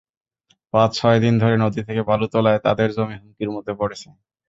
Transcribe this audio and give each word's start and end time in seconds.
পাঁচ-ছয় 0.73 1.19
দিন 1.19 1.33
ধরে 1.39 1.55
নদী 1.57 1.81
থেকে 1.87 2.01
বালু 2.03 2.25
তোলায় 2.27 2.59
তাঁদের 2.65 2.89
জমি 2.91 3.15
হুমকির 3.17 3.49
মধ্যে 3.51 3.73
পড়েছে। 3.79 4.07